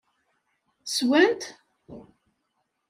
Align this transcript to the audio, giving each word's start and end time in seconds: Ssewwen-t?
Ssewwen-t? 0.85 1.43